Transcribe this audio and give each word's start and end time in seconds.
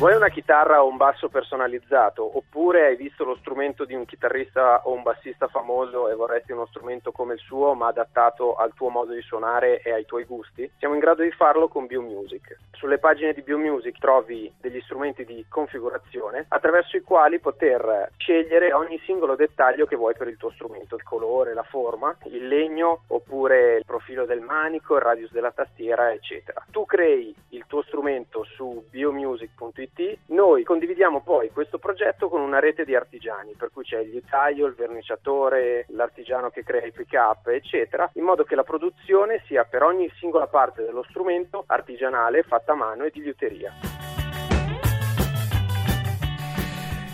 Vuoi 0.00 0.14
una 0.14 0.30
chitarra 0.30 0.82
o 0.82 0.88
un 0.88 0.96
basso 0.96 1.28
personalizzato? 1.28 2.38
Oppure 2.38 2.86
hai 2.86 2.96
visto 2.96 3.22
lo 3.22 3.36
strumento 3.36 3.84
di 3.84 3.92
un 3.92 4.06
chitarrista 4.06 4.80
o 4.84 4.94
un 4.94 5.02
bassista 5.02 5.46
famoso 5.46 6.08
e 6.08 6.14
vorresti 6.14 6.52
uno 6.52 6.64
strumento 6.64 7.12
come 7.12 7.34
il 7.34 7.38
suo 7.38 7.74
ma 7.74 7.88
adattato 7.88 8.54
al 8.54 8.72
tuo 8.72 8.88
modo 8.88 9.12
di 9.12 9.20
suonare 9.20 9.82
e 9.82 9.92
ai 9.92 10.06
tuoi 10.06 10.24
gusti? 10.24 10.70
Siamo 10.78 10.94
in 10.94 11.00
grado 11.00 11.22
di 11.22 11.30
farlo 11.32 11.68
con 11.68 11.84
BioMusic. 11.84 12.56
Sulle 12.72 12.96
pagine 12.96 13.34
di 13.34 13.42
BioMusic 13.42 13.98
trovi 13.98 14.50
degli 14.58 14.80
strumenti 14.80 15.26
di 15.26 15.44
configurazione 15.46 16.46
attraverso 16.48 16.96
i 16.96 17.02
quali 17.02 17.38
poter 17.38 18.08
scegliere 18.16 18.72
ogni 18.72 18.98
singolo 19.04 19.36
dettaglio 19.36 19.84
che 19.84 19.96
vuoi 19.96 20.14
per 20.16 20.28
il 20.28 20.38
tuo 20.38 20.50
strumento, 20.52 20.96
il 20.96 21.02
colore, 21.02 21.52
la 21.52 21.62
forma, 21.62 22.16
il 22.24 22.48
legno 22.48 23.02
oppure 23.08 23.76
il 23.76 23.84
profilo 23.84 24.24
del 24.24 24.40
manico, 24.40 24.94
il 24.94 25.02
radius 25.02 25.30
della 25.30 25.52
tastiera, 25.52 26.10
eccetera. 26.10 26.64
Tu 26.70 26.86
crei 26.86 27.36
il 27.50 27.64
tuo 27.66 27.82
strumento 27.82 28.44
su 28.44 28.82
biomusic.it 28.88 29.89
Unity, 29.90 30.18
noi 30.26 30.62
condividiamo 30.64 31.20
poi 31.20 31.50
questo 31.50 31.78
progetto 31.78 32.28
con 32.28 32.40
una 32.40 32.58
rete 32.58 32.84
di 32.84 32.94
artigiani, 32.94 33.54
per 33.56 33.70
cui 33.72 33.84
c'è 33.84 33.98
il 33.98 34.10
liutaio, 34.10 34.66
il 34.66 34.74
verniciatore, 34.74 35.86
l'artigiano 35.88 36.50
che 36.50 36.62
crea 36.62 36.86
i 36.86 36.92
pick 36.92 37.12
up, 37.12 37.48
eccetera, 37.48 38.08
in 38.14 38.24
modo 38.24 38.44
che 38.44 38.54
la 38.54 38.64
produzione 38.64 39.42
sia 39.46 39.64
per 39.64 39.82
ogni 39.82 40.10
singola 40.18 40.46
parte 40.46 40.84
dello 40.84 41.04
strumento 41.08 41.64
artigianale, 41.66 42.42
fatta 42.42 42.72
a 42.72 42.76
mano 42.76 43.04
e 43.04 43.10
di 43.10 43.20
liuteria. 43.20 44.19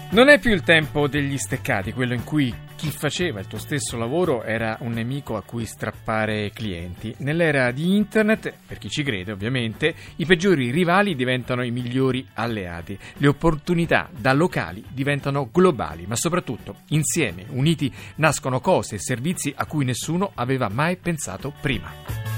Non 0.08 0.28
è 0.28 0.38
più 0.38 0.52
il 0.52 0.62
tempo 0.62 1.08
degli 1.08 1.36
steccati, 1.36 1.92
quello 1.92 2.14
in 2.14 2.22
cui 2.22 2.54
chi 2.76 2.90
faceva 2.90 3.40
il 3.40 3.48
tuo 3.48 3.58
stesso 3.58 3.96
lavoro 3.96 4.44
era 4.44 4.76
un 4.80 4.92
nemico 4.92 5.36
a 5.36 5.42
cui 5.42 5.66
strappare 5.66 6.50
clienti. 6.54 7.12
Nell'era 7.18 7.72
di 7.72 7.96
internet, 7.96 8.54
per 8.66 8.78
chi 8.78 8.88
ci 8.88 9.02
crede 9.02 9.32
ovviamente, 9.32 9.94
i 10.16 10.24
peggiori 10.24 10.70
rivali 10.70 11.16
diventano 11.16 11.64
i 11.64 11.72
migliori 11.72 12.24
alleati. 12.34 12.96
Le 13.14 13.26
opportunità 13.26 14.08
da 14.16 14.32
locali 14.32 14.84
diventano 14.88 15.50
globali, 15.52 16.06
ma 16.06 16.14
soprattutto 16.14 16.76
insieme, 16.90 17.44
uniti, 17.48 17.92
nascono 18.16 18.60
cose 18.60 18.94
e 18.94 19.00
servizi 19.00 19.52
a 19.56 19.66
cui 19.66 19.84
nessuno 19.84 20.30
aveva 20.34 20.68
mai 20.68 20.96
pensato 20.96 21.52
prima. 21.60 22.35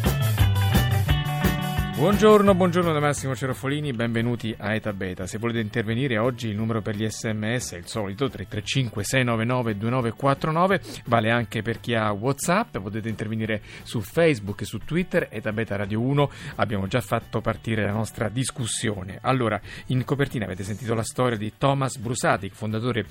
Buongiorno, 1.98 2.54
buongiorno 2.54 2.92
da 2.92 3.00
Massimo 3.00 3.34
Cerofolini, 3.34 3.92
benvenuti 3.92 4.54
a 4.56 4.72
Eta 4.72 4.92
Beta. 4.92 5.26
Se 5.26 5.36
volete 5.36 5.58
intervenire 5.58 6.16
oggi 6.16 6.46
il 6.46 6.54
numero 6.54 6.80
per 6.80 6.94
gli 6.94 7.04
sms 7.04 7.72
è 7.72 7.76
il 7.76 7.88
solito 7.88 8.28
335 8.28 9.02
699 9.02 9.76
2949, 9.76 10.80
vale 11.06 11.30
anche 11.32 11.60
per 11.62 11.80
chi 11.80 11.96
ha 11.96 12.12
Whatsapp, 12.12 12.78
potete 12.78 13.08
intervenire 13.08 13.62
su 13.82 14.00
Facebook 14.00 14.60
e 14.60 14.64
su 14.64 14.78
Twitter, 14.78 15.26
Eta 15.28 15.50
Beta 15.50 15.74
Radio 15.74 16.00
1, 16.00 16.30
abbiamo 16.54 16.86
già 16.86 17.00
fatto 17.00 17.40
partire 17.40 17.84
la 17.84 17.90
nostra 17.90 18.28
discussione. 18.28 19.18
Allora, 19.20 19.60
in 19.86 20.04
copertina 20.04 20.44
avete 20.44 20.62
sentito 20.62 20.94
la 20.94 21.02
storia 21.02 21.36
di 21.36 21.54
Thomas 21.58 21.96
Brusatic, 21.96 22.54
fondatore 22.54 23.06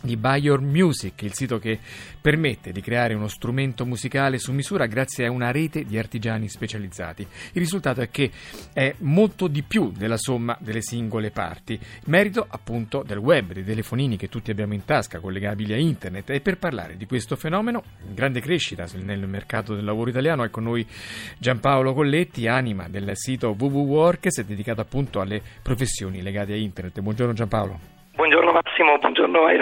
di 0.00 0.18
Your 0.20 0.60
Music, 0.60 1.22
il 1.22 1.34
sito 1.34 1.58
che 1.58 1.78
permette 2.20 2.72
di 2.72 2.80
creare 2.80 3.14
uno 3.14 3.28
strumento 3.28 3.84
musicale 3.84 4.38
su 4.38 4.52
misura 4.52 4.86
grazie 4.86 5.26
a 5.26 5.30
una 5.30 5.50
rete 5.50 5.84
di 5.84 5.98
artigiani 5.98 6.48
specializzati. 6.48 7.22
Il 7.22 7.60
risultato 7.60 8.00
è 8.00 8.10
che 8.10 8.30
è 8.72 8.94
molto 8.98 9.48
di 9.48 9.62
più 9.62 9.90
della 9.90 10.16
somma 10.16 10.56
delle 10.60 10.82
singole 10.82 11.30
parti, 11.30 11.78
merito 12.06 12.46
appunto 12.48 13.02
del 13.02 13.18
web, 13.18 13.52
dei 13.52 13.64
telefonini 13.64 14.16
che 14.16 14.28
tutti 14.28 14.50
abbiamo 14.50 14.74
in 14.74 14.84
tasca, 14.84 15.20
collegabili 15.20 15.72
a 15.72 15.78
internet. 15.78 16.30
E 16.30 16.40
per 16.40 16.58
parlare 16.58 16.96
di 16.96 17.06
questo 17.06 17.36
fenomeno, 17.36 17.82
in 18.06 18.14
grande 18.14 18.40
crescita 18.40 18.86
nel 18.94 19.26
mercato 19.26 19.74
del 19.74 19.84
lavoro 19.84 20.10
italiano, 20.10 20.44
è 20.44 20.50
con 20.50 20.64
noi 20.64 20.86
Giampaolo 21.38 21.92
Colletti, 21.94 22.46
anima 22.46 22.88
del 22.88 23.10
sito 23.14 23.56
www.workers, 23.58 24.42
dedicato 24.42 24.80
appunto 24.80 25.20
alle 25.20 25.42
professioni 25.62 26.22
legate 26.22 26.52
a 26.52 26.56
internet. 26.56 27.00
Buongiorno 27.00 27.32
Giampaolo. 27.32 27.96
Buongiorno 28.18 28.50
Massimo, 28.50 28.98
buongiorno 28.98 29.44
ai 29.44 29.58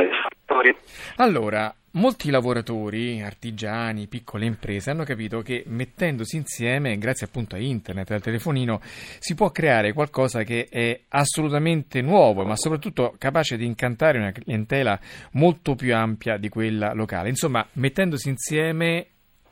radioascoltatori. 0.47 0.77
Allora, 1.17 1.75
molti 1.93 2.31
lavoratori, 2.31 3.21
artigiani, 3.21 4.07
piccole 4.07 4.47
imprese 4.47 4.91
hanno 4.91 5.05
capito 5.05 5.41
che 5.41 5.65
mettendosi 5.67 6.37
insieme, 6.37 6.97
grazie 6.99 7.27
appunto 7.27 7.57
a 7.57 7.59
internet 7.59 8.11
e 8.11 8.15
al 8.15 8.23
telefonino, 8.23 8.81
si 9.19 9.35
può 9.35 9.51
creare 9.51 9.93
qualcosa 9.93 10.43
che 10.43 10.69
è 10.71 11.01
assolutamente 11.09 12.01
nuovo, 12.01 12.45
ma 12.45 12.57
soprattutto 12.57 13.15
capace 13.19 13.57
di 13.57 13.67
incantare 13.67 14.19
una 14.19 14.33
clientela 14.33 14.99
molto 15.33 15.75
più 15.75 15.95
ampia 15.95 16.37
di 16.37 16.49
quella 16.49 16.93
locale. 16.93 17.29
Insomma, 17.29 17.67
mettendosi 17.73 18.29
insieme 18.29 19.09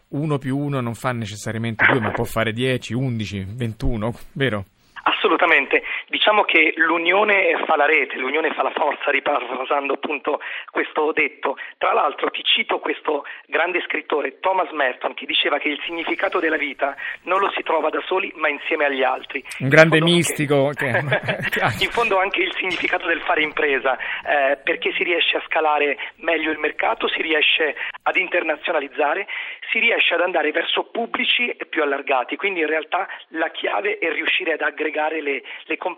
uno 0.09 0.39
più 0.39 0.57
uno 0.57 0.81
non 0.81 0.95
fa 0.95 1.11
necessariamente 1.11 1.85
due, 1.91 2.01
ma 2.01 2.13
può 2.13 2.25
fare 2.25 2.53
10, 2.53 2.95
11, 2.95 3.47
21, 3.57 4.15
vero? 4.33 4.67
Assolutamente, 5.07 5.83
diciamo 6.09 6.43
che 6.45 6.75
l'unione 6.77 7.63
fa 7.67 7.77
la 7.77 7.87
rete, 7.87 8.17
l'unione 8.17 8.53
fa 8.53 8.63
la 8.63 8.73
forza, 8.73 9.11
riparafrasando 9.11 9.95
appunto 9.95 10.41
questo 10.71 11.13
detto. 11.13 11.57
Tra 11.79 11.93
l'altro 11.93 12.31
ti 12.31 12.43
cito 12.45 12.79
questo 12.79 13.25
grande 13.47 13.83
scrittore 13.87 14.39
Thomas 14.41 14.71
Merton 14.71 15.15
che 15.15 15.27
diceva 15.27 15.59
che 15.59 15.69
il 15.69 15.81
significato 15.85 16.39
della 16.39 16.57
vita 16.57 16.95
non 17.23 17.41
lo 17.41 17.51
si 17.55 17.63
trova 17.63 17.91
da 17.91 18.03
soli 18.07 18.33
ma 18.37 18.49
insieme 18.49 18.85
agli 18.85 19.03
altri. 19.03 19.45
Un 19.61 19.69
grande 19.69 20.01
mistico. 20.01 20.67
Anche, 20.67 21.05
che... 21.51 21.61
in 21.85 21.91
fondo 21.91 22.19
anche 22.19 22.43
il 22.43 22.55
significato 22.57 23.07
del 23.07 23.21
fare 23.23 23.43
impresa, 23.43 23.97
eh, 23.97 24.57
perché 24.63 24.93
si 24.93 25.03
riesce 25.03 25.37
a 25.37 25.43
scalare 25.47 25.97
meglio 26.17 26.51
il 26.51 26.59
mercato, 26.59 27.09
si 27.09 27.23
riesce 27.23 27.75
ad 28.03 28.17
internazionalizzare, 28.17 29.27
si 29.71 29.79
riesce 29.79 30.15
ad 30.15 30.21
andare 30.21 30.51
verso 30.51 30.85
pubblici 30.85 31.55
più 31.69 31.83
allargati, 31.83 32.37
quindi 32.37 32.61
in 32.61 32.67
realtà 32.67 33.07
la 33.29 33.51
chiave 33.51 33.99
è 33.99 34.11
riuscire 34.13 34.53
ad 34.53 34.61
aggregare 34.61 34.85
aggregare 34.85 35.23
le, 35.23 35.43
le 35.65 35.77
competenze 35.77 35.94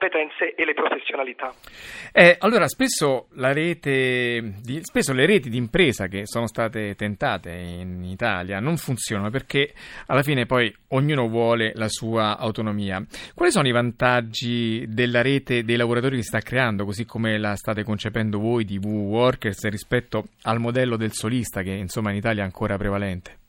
e 0.54 0.64
le 0.64 0.74
professionalità. 0.74 1.52
Eh, 2.12 2.36
allora, 2.38 2.66
spesso, 2.68 3.28
di, 3.30 4.80
spesso, 4.82 5.12
le 5.12 5.26
reti 5.26 5.48
di 5.48 5.56
impresa 5.56 6.06
che 6.06 6.22
sono 6.26 6.46
state 6.46 6.94
tentate 6.94 7.50
in 7.50 8.04
Italia 8.04 8.60
non 8.60 8.76
funzionano 8.76 9.30
perché 9.30 9.72
alla 10.06 10.22
fine 10.22 10.46
poi 10.46 10.74
ognuno 10.88 11.28
vuole 11.28 11.72
la 11.74 11.88
sua 11.88 12.38
autonomia. 12.38 13.04
Quali 13.34 13.52
sono 13.52 13.68
i 13.68 13.72
vantaggi 13.72 14.84
della 14.88 15.22
rete 15.22 15.64
dei 15.64 15.76
lavoratori 15.76 16.16
che 16.16 16.22
sta 16.22 16.40
creando, 16.40 16.84
così 16.84 17.04
come 17.04 17.38
la 17.38 17.56
state 17.56 17.82
concependo 17.82 18.38
voi 18.38 18.64
di 18.64 18.78
W-Workers 18.78 19.68
rispetto 19.68 20.28
al 20.42 20.60
modello 20.60 20.96
del 20.96 21.12
solista 21.12 21.62
che 21.62 21.72
insomma 21.72 22.10
in 22.10 22.16
Italia 22.16 22.42
è 22.42 22.44
ancora 22.44 22.76
prevalente? 22.76 23.44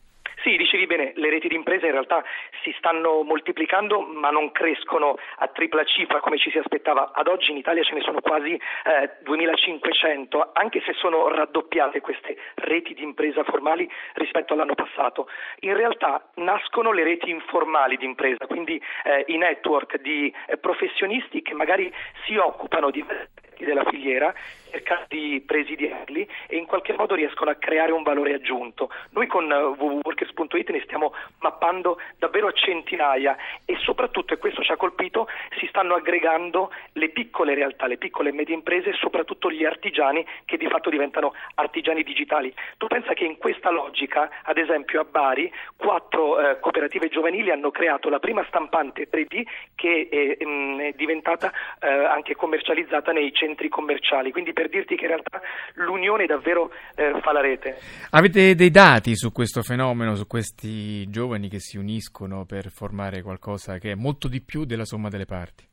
Sì, 0.48 0.56
dicevi 0.56 0.86
bene, 0.86 1.12
le 1.16 1.30
reti 1.30 1.50
di 1.50 1.56
impresa 1.56 1.88
in 1.88 1.92
realtà 1.92 2.24
si 2.64 2.74
stanno 2.78 3.22
moltiplicando 3.24 4.00
ma 4.00 4.30
non 4.30 4.54
crescono 4.54 5.18
a 5.40 5.48
tripla 5.50 5.84
cifra 5.84 6.22
come 6.22 6.38
ci 6.38 6.50
si 6.50 6.58
aspettava. 6.58 7.12
Ad 7.14 7.28
oggi 7.28 7.52
in 7.52 7.58
Italia 7.58 7.84
ce 7.84 7.94
ne 7.94 8.00
sono 8.00 8.22
quasi 8.22 8.54
eh, 8.54 9.18
2500, 9.24 10.52
anche 10.54 10.82
se 10.86 10.94
sono 10.94 11.28
raddoppiate 11.28 12.00
queste 12.00 12.38
reti 12.56 12.94
di 12.94 13.04
impresa 13.04 13.44
formali 13.44 13.92
rispetto 14.14 14.54
all'anno 14.54 14.76
passato. 14.76 15.28
In 15.64 15.76
realtà 15.76 16.30
nascono 16.36 16.94
le 16.94 17.04
reti 17.04 17.30
informali 17.30 17.98
di 17.98 18.06
impresa, 18.06 18.48
quindi 18.48 18.82
eh, 19.04 19.26
i 19.28 19.36
network 19.36 20.00
di 20.00 20.34
eh, 20.46 20.58
professionisti 20.60 21.42
che 21.42 21.56
magari 21.56 21.94
si 22.26 22.38
occupano 22.38 22.90
di 22.90 23.04
della 23.66 23.84
filiera, 23.86 24.34
cercare 24.70 25.06
di 25.08 25.42
presidiarli 25.46 26.28
e 26.48 26.58
in 26.58 26.66
qualche 26.66 26.94
modo 26.94 27.16
riescono 27.16 27.50
a 27.50 27.56
creare 27.56 27.92
un 27.92 28.04
valore 28.04 28.34
aggiunto. 28.34 28.90
Noi 29.12 29.28
con 29.28 29.52
eh, 29.52 29.56
www.workers.it 29.56 30.70
ne 30.70 30.82
stiamo 30.84 31.14
mappando 31.40 32.00
davvero 32.18 32.48
a 32.48 32.52
centinaia 32.52 33.36
e 33.66 33.78
soprattutto, 33.82 34.34
e 34.34 34.38
questo 34.38 34.64
ci 34.64 34.72
ha 34.72 34.78
colpito, 34.78 35.28
si 35.60 35.68
stanno 35.68 35.96
aggregando 35.96 36.72
le 36.94 37.10
piccole 37.10 37.54
realtà, 37.54 37.88
le 37.88 37.98
piccole 37.98 38.30
e 38.30 38.34
medie 38.34 38.56
imprese 38.56 38.90
e 38.90 38.94
soprattutto 38.94 39.52
gli 39.52 39.66
artigiani 39.66 40.26
che 40.46 40.58
di 40.58 40.68
fatto 40.68 40.90
diventano 40.90 41.34
artigiani 41.56 42.04
digitali. 42.04 42.54
Tu 42.78 42.88
pensa 42.88 43.14
che 43.14 43.26
in 43.26 43.38
questa 43.38 43.72
logica, 43.72 44.30
ad 44.44 44.58
esempio 44.58 45.02
a 45.02 45.06
Bari, 45.06 45.52
quattro 45.76 46.40
eh, 46.40 46.60
cooperative 46.60 47.10
giovanili 47.10 47.52
hanno 47.52 47.72
creato 47.72 48.10
la 48.10 48.20
prima 48.20 48.44
stampante 48.48 49.10
3D 49.10 49.44
che 49.76 50.08
è, 50.10 50.44
mh, 50.44 50.50
mm, 50.50 50.80
è 50.80 50.94
diventata 50.96 51.52
eh, 51.80 51.88
anche 51.88 52.36
commercializzata 52.36 53.12
nei 53.12 53.34
centri 53.34 53.47
centri 53.48 53.70
commerciali, 53.70 54.32
quindi 54.32 54.52
per 54.52 54.70
dirti 54.70 54.96
che 54.96 55.04
in 55.04 55.10
realtà 55.10 55.42
l'unione 55.76 56.26
davvero 56.26 56.72
eh, 56.96 57.20
fa 57.22 57.32
la 57.32 57.42
rete. 57.42 57.78
Avete 58.12 58.56
dei 58.56 58.72
dati 58.72 59.16
su 59.16 59.32
questo 59.32 59.62
fenomeno, 59.62 60.16
su 60.16 60.28
questi 60.28 61.10
giovani 61.10 61.48
che 61.48 61.60
si 61.60 61.78
uniscono 61.78 62.46
per 62.46 62.70
formare 62.70 63.22
qualcosa 63.22 63.78
che 63.78 63.92
è 63.92 63.96
molto 63.96 64.28
di 64.28 64.42
più 64.42 64.66
della 64.66 64.86
somma 64.86 65.10
delle 65.10 65.26
parti? 65.26 65.66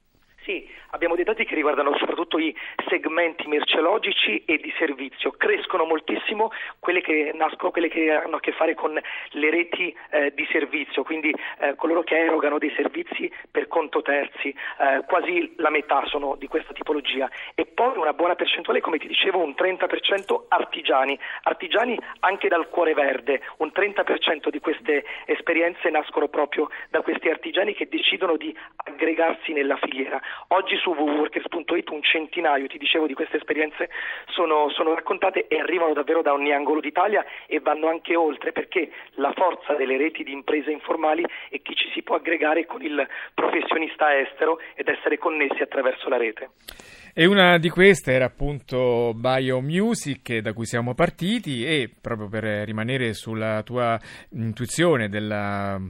Abbiamo 0.95 1.17
dei 1.17 1.25
dati 1.25 1.45
che 1.45 1.57
riguardano 1.57 1.97
soprattutto 1.99 2.39
i 2.39 2.55
segmenti 2.89 3.49
merceologici 3.49 4.45
e 4.45 4.59
di 4.59 4.73
servizio. 4.79 5.33
Crescono 5.33 5.85
moltissimo 5.87 6.53
quelle 6.79 7.01
che 7.01 7.33
nascono, 7.35 7.73
quelle 7.73 7.89
che 7.89 8.13
hanno 8.13 8.37
a 8.37 8.41
che 8.41 8.53
fare 8.53 8.77
con 8.77 8.93
le 8.93 9.51
reti 9.51 9.93
eh, 10.11 10.33
di 10.37 10.47
servizio, 10.53 11.03
quindi 11.03 11.35
eh, 11.59 11.75
coloro 11.75 12.05
che 12.05 12.17
erogano 12.17 12.59
dei 12.59 12.73
servizi 12.77 13.29
per 13.51 13.67
conto 13.67 14.03
terzi, 14.03 14.51
eh, 14.51 15.03
quasi 15.05 15.55
la 15.57 15.71
metà 15.71 16.07
sono 16.07 16.37
di 16.39 16.47
questa 16.47 16.73
tipologia. 16.73 17.29
E 17.57 17.67
poi 17.67 17.99
una 17.99 18.13
buona 18.13 18.37
percentuale, 18.37 18.81
come 18.81 18.99
ti 18.99 19.09
dicevo, 19.09 19.43
un 19.43 19.55
30% 19.59 20.45
artigiani, 20.47 21.19
artigiani 21.43 21.99
anche 22.21 22.47
dal 22.47 22.69
cuore 22.69 22.95
verde, 22.95 23.41
un 23.57 23.73
30% 23.75 24.49
di 24.49 24.61
queste 24.61 25.05
esperienze 25.27 25.91
nascono 25.91 26.29
proprio 26.29 26.69
da 26.91 27.01
questi 27.01 27.29
artigiani 27.29 27.75
che 27.75 27.89
decidono 27.89 28.37
di 28.37 28.57
aggregarsi 28.77 29.53
nella 29.53 29.77
filiera. 29.79 30.21
Oggi 30.49 30.83
su 30.85 30.91
www.workers.it 30.91 31.89
un 31.89 32.03
centinaio, 32.03 32.67
ti 32.67 32.77
dicevo, 32.77 33.07
di 33.07 33.15
queste 33.15 33.39
esperienze 33.39 33.89
sono, 34.27 34.69
sono 34.69 34.95
raccontate 34.95 35.47
e 35.49 35.59
arrivano 35.59 35.95
davvero 35.95 36.21
da 36.21 36.35
ogni 36.35 36.53
angolo 36.53 36.81
d'Italia 36.81 37.25
e 37.47 37.61
vanno 37.61 37.89
anche 37.89 38.15
oltre 38.15 38.53
perché 38.53 38.91
la 39.15 39.33
forza 39.33 39.73
delle 39.75 39.97
reti 39.97 40.23
di 40.23 40.33
imprese 40.33 40.71
informali 40.71 41.25
è 41.49 41.63
che 41.63 41.75
ci 41.75 41.91
si 41.95 42.03
può 42.03 42.17
aggregare 42.17 42.67
con 42.67 42.83
il 42.83 43.07
professionista 43.33 44.19
estero 44.19 44.61
ed 44.75 44.89
essere 44.89 45.17
connessi 45.17 45.63
attraverso 45.63 46.11
la 46.11 46.19
rete. 46.19 46.51
E 47.17 47.27
una 47.27 47.59
di 47.59 47.69
queste 47.69 48.11
era 48.11 48.25
appunto 48.25 49.13
Biomusic 49.15 50.39
da 50.39 50.53
cui 50.53 50.67
siamo 50.67 50.95
partiti 50.95 51.65
e 51.65 51.89
proprio 52.01 52.27
per 52.27 52.43
rimanere 52.43 53.15
sulla 53.15 53.63
tua 53.63 53.97
intuizione 54.31 55.09
della, 55.09 55.81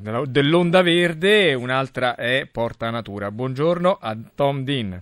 della, 0.00 0.22
dell'onda 0.24 0.80
verde, 0.80 1.52
un'altra 1.52 2.14
è 2.14 2.48
Porta 2.50 2.88
Natura. 2.88 3.30
Buongiorno 3.30 3.98
a 4.00 4.16
Tom 4.34 4.64
Dean. 4.64 4.98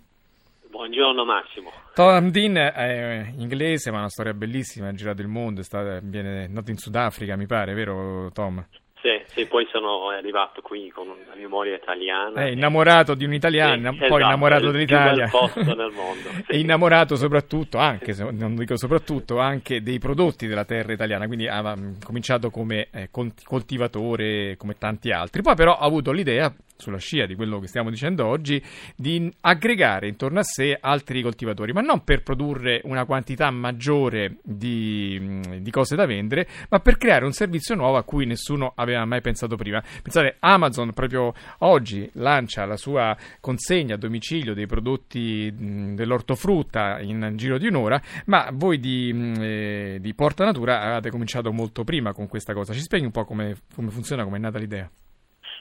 Buongiorno 0.69 1.25
Massimo. 1.25 1.70
Tom 1.94 2.31
Dean 2.32 2.56
è 2.56 3.32
inglese 3.37 3.93
ma 3.93 3.99
ha 3.99 4.00
una 4.00 4.08
storia 4.08 4.34
bellissima, 4.34 4.88
ha 4.88 4.93
girato 4.93 5.23
il 5.23 5.28
mondo, 5.28 5.61
è, 5.61 5.62
stato, 5.62 6.00
viene 6.02 6.49
nato 6.49 6.73
in 6.73 6.78
Sudafrica 6.78 7.37
mi 7.37 7.46
pare, 7.46 7.75
vero 7.75 8.28
Tom? 8.32 8.66
Sì, 9.02 9.20
sì, 9.26 9.47
poi 9.47 9.67
sono 9.70 10.08
arrivato 10.08 10.61
qui 10.61 10.91
con 10.91 11.08
una 11.08 11.35
memoria 11.35 11.75
italiana. 11.75 12.43
È 12.43 12.49
innamorato 12.49 13.14
di 13.14 13.25
un'italiana, 13.25 13.93
sì, 13.93 13.97
poi 13.97 14.06
esatto, 14.06 14.23
innamorato 14.23 14.70
dell'Italia. 14.70 15.25
Il 15.25 15.31
posto 15.31 15.61
nel 15.75 15.91
mondo. 15.91 16.29
Sì. 16.50 16.61
Innamorato 16.61 17.17
soprattutto, 17.17 17.79
anche 17.79 18.12
se 18.12 18.29
non 18.31 18.56
dico 18.56 18.76
soprattutto, 18.76 19.38
anche 19.38 19.82
dei 19.82 19.99
prodotti 19.99 20.47
della 20.47 20.64
terra 20.64 20.93
italiana, 20.93 21.26
quindi 21.26 21.47
ha 21.47 21.76
cominciato 22.05 22.50
come 22.50 22.88
eh, 22.91 23.08
coltivatore, 23.11 24.56
come 24.56 24.76
tanti 24.76 25.12
altri. 25.12 25.43
Poi 25.43 25.55
però 25.55 25.76
ha 25.76 25.85
avuto 25.85 26.12
l'idea, 26.12 26.52
sulla 26.81 26.99
scia 26.99 27.27
di 27.27 27.35
quello 27.35 27.61
che 27.61 27.69
stiamo 27.69 27.91
dicendo 27.91 28.27
oggi, 28.27 28.62
di 28.97 29.32
aggregare 29.41 30.09
intorno 30.09 30.41
a 30.41 30.43
sé 30.43 30.77
altri 30.81 31.23
coltivatori, 31.23 31.73
ma 31.73 31.81
non 31.81 32.03
per 32.03 32.23
produrre 32.23 32.81
una 32.85 33.05
quantità 33.05 33.50
maggiore 33.50 34.37
di, 34.43 35.41
di 35.61 35.71
cose 35.71 35.94
da 35.94 36.06
vendere, 36.06 36.49
ma 36.69 36.81
per 36.81 36.97
creare 36.97 37.25
un 37.25 37.32
servizio 37.32 37.75
nuovo 37.75 37.97
a 37.97 38.03
cui 38.03 38.27
nessuno 38.27 38.73
aveva 38.75 39.05
mai 39.05 39.21
pensato 39.21 39.56
prima. 39.56 39.82
Pensate, 40.03 40.37
Amazon 40.41 40.93
proprio 40.93 41.32
oggi 41.59 42.09
lancia 42.15 42.65
la 42.65 42.77
sua 42.77 43.17
consegna 43.41 43.94
a 43.94 43.99
domicilio 43.99 44.55
dei 44.55 44.67
prodotti 44.67 45.53
dell'ortofrutta 45.55 47.00
in 47.00 47.33
giro 47.37 47.59
di 47.59 47.67
un'ora, 47.67 48.00
ma 48.26 48.49
voi 48.53 48.79
di, 48.81 49.35
eh, 49.38 49.99
di 50.00 50.15
Porta 50.15 50.44
Natura 50.44 50.81
avete 50.94 51.11
cominciato 51.11 51.53
molto 51.53 51.85
prima 51.85 52.12
con 52.12 52.29
questa 52.29 52.53
cosa. 52.53 52.73
Ci 52.73 52.81
spieghi 52.81 53.05
un 53.05 53.11
po' 53.11 53.25
come, 53.25 53.56
come 53.75 53.91
funziona, 53.91 54.25
come 54.25 54.37
è 54.37 54.41
nata 54.41 54.59
l'idea? 54.59 54.91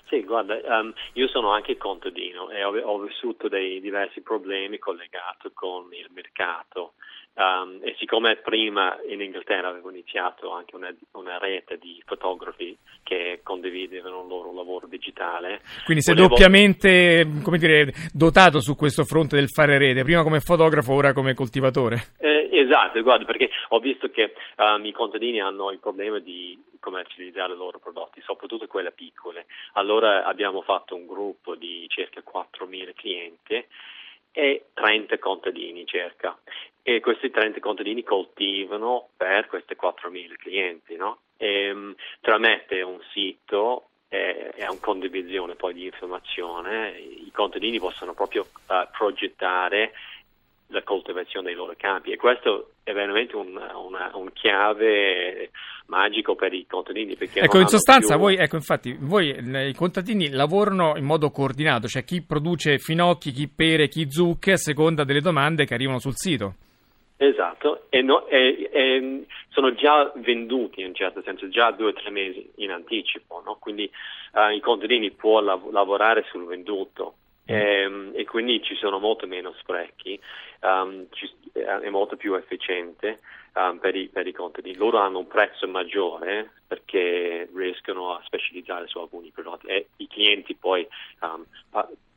Sì, 0.10 0.24
guarda, 0.24 0.60
um, 0.80 0.92
io 1.14 1.28
sono 1.28 1.52
anche 1.52 1.78
contadino 1.78 2.50
e 2.50 2.64
ho, 2.64 2.76
ho 2.76 3.00
vissuto 3.00 3.48
dei 3.48 3.80
diversi 3.80 4.22
problemi 4.22 4.80
collegati 4.80 5.52
con 5.54 5.88
il 5.92 6.10
mercato 6.12 6.94
Um, 7.40 7.80
e 7.82 7.96
siccome 7.98 8.36
prima 8.36 8.98
in 9.08 9.22
Inghilterra 9.22 9.70
avevo 9.70 9.90
iniziato 9.92 10.52
anche 10.52 10.76
una, 10.76 10.94
una, 11.12 11.38
rete 11.38 11.78
di 11.78 12.02
fotografi 12.06 12.78
che 13.02 13.40
condividevano 13.44 14.24
il 14.24 14.28
loro 14.28 14.54
lavoro 14.54 14.88
digitale. 14.88 15.62
Quindi 15.86 16.04
sei 16.04 16.16
volevo... 16.16 16.36
doppiamente 16.36 17.26
dire, 17.58 17.94
dotato 18.12 18.60
su 18.60 18.76
questo 18.76 19.06
fronte 19.06 19.38
del 19.38 19.48
fare 19.48 19.78
rete, 19.78 20.04
prima 20.04 20.22
come 20.22 20.42
fotografo, 20.42 20.92
ora 20.92 21.14
come 21.14 21.34
coltivatore. 21.34 22.08
Eh, 22.20 22.39
esatto, 22.70 23.02
guarda, 23.02 23.26
perché 23.26 23.50
ho 23.70 23.80
visto 23.80 24.10
che 24.10 24.34
um, 24.58 24.86
i 24.86 24.92
contadini 24.92 25.42
hanno 25.42 25.72
il 25.72 25.80
problema 25.80 26.20
di 26.20 26.62
commercializzare 26.80 27.54
i 27.54 27.58
loro 27.58 27.80
prodotti, 27.80 28.22
soprattutto 28.22 28.68
quelle 28.68 28.92
piccole. 28.92 29.46
Allora 29.74 30.24
abbiamo 30.26 30.62
fatto 30.62 30.96
un 30.96 31.06
gruppo 31.08 31.56
di 31.56 31.86
circa 31.90 32.22
4.000 32.22 32.94
clienti 32.94 33.66
e 34.32 34.66
30 34.74 35.18
contadini 35.18 35.86
circa 35.86 36.38
e 36.84 37.00
questi 37.00 37.32
30 37.32 37.60
contadini 37.60 38.04
coltivano 38.04 39.10
per 39.18 39.48
questi 39.48 39.76
4.000 39.80 40.36
clienti, 40.38 40.96
no? 40.96 41.20
e, 41.38 41.72
um, 41.72 41.96
tramite 42.22 42.82
un 42.82 43.00
sito 43.12 43.86
e, 44.10 44.52
e 44.56 44.64
una 44.68 44.80
condivisione 44.80 45.56
poi 45.56 45.74
di 45.74 45.86
informazione 45.86 46.98
i 46.98 47.32
contadini 47.32 47.80
possono 47.80 48.14
proprio 48.14 48.46
uh, 48.68 48.88
progettare 48.92 49.94
la 50.72 50.84
coltivazione 50.84 51.48
dei 51.48 51.56
loro 51.56 51.74
campi 51.78 52.12
e 52.12 52.18
questo 52.18 52.72
è 52.84 52.94
veramente 52.94 53.36
un, 53.36 53.50
una, 53.56 54.12
un 54.14 54.32
chiave 54.34 55.50
magico 55.88 56.36
per 56.36 56.54
i 56.54 56.66
contadini. 56.68 57.18
Ecco, 57.20 57.60
in 57.60 57.68
sostanza, 57.68 58.16
più... 58.16 58.24
voi, 58.24 58.36
ecco, 58.36 58.56
infatti, 58.56 58.96
voi 59.00 59.30
i 59.30 59.74
contadini 59.74 60.30
lavorano 60.30 60.96
in 60.96 61.06
modo 61.06 61.32
coordinato, 61.32 61.88
cioè 61.88 62.04
chi 62.04 62.22
produce 62.22 62.78
finocchi, 62.78 63.32
chi 63.32 63.48
pere, 63.48 63.88
chi 63.88 64.10
zucche, 64.12 64.54
a 64.54 64.58
seconda 64.58 65.04
delle 65.04 65.22
domande 65.22 65.66
che 65.66 65.74
arrivano 65.74 66.00
sul 66.00 66.16
sito. 66.16 66.54
Esatto, 67.18 67.88
e, 67.90 68.02
no, 68.02 68.28
e, 68.28 68.70
e, 68.72 69.26
sono 69.50 69.74
già 69.74 70.10
venduti 70.16 70.80
in 70.80 70.88
un 70.88 70.96
certo 70.96 71.22
senso, 71.22 71.50
già 71.50 71.72
due 71.72 71.90
o 71.90 71.94
tre 71.94 72.12
mesi 72.12 72.50
in 72.58 72.72
anticipo, 72.72 73.42
no? 73.44 73.58
quindi 73.60 73.92
uh, 74.34 74.56
i 74.56 74.62
contadini 74.62 75.12
può 75.12 75.42
lav- 75.42 75.70
lavorare 75.72 76.24
sul 76.30 76.46
venduto. 76.46 77.16
E, 77.54 78.12
e, 78.14 78.26
quindi 78.26 78.62
ci 78.62 78.76
sono 78.76 79.00
molto 79.00 79.26
meno 79.26 79.54
sprechi, 79.60 80.20
um, 80.62 81.08
ci, 81.12 81.32
è 81.54 81.90
molto 81.90 82.16
più 82.16 82.36
efficiente 82.36 83.20
um, 83.56 83.80
per, 83.80 83.96
i, 83.96 84.08
per, 84.08 84.28
i, 84.28 84.34
contadini. 84.34 84.76
Loro 84.76 85.00
hanno 85.00 85.20
un 85.20 85.28
prezzo 85.28 85.68
maggiore 85.68 86.52
perché 86.68 87.50
riescono 87.54 88.14
a 88.14 88.22
specializzare 88.24 88.88
su 88.88 89.00
alcuni 89.00 89.32
prodotti 89.32 89.68
e 89.68 89.88
i 89.98 90.08
clienti 90.08 90.56
poi 90.56 90.88
um, 91.22 91.44